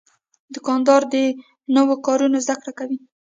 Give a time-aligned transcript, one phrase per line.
[0.53, 1.15] دوکاندار د
[1.75, 2.97] نوو کارونو زدهکړه کوي.